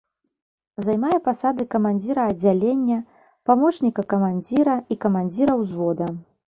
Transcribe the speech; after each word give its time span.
Займае 0.85 1.17
пасады 1.27 1.65
камандзіра 1.75 2.21
аддзялення, 2.31 2.99
памочніка 3.51 4.01
камандзіра 4.17 4.75
і 4.95 5.03
камандзіра 5.07 5.53
ўзвода. 5.63 6.15